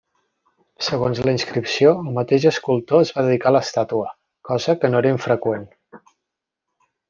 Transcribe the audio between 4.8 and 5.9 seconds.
que no era infreqüent.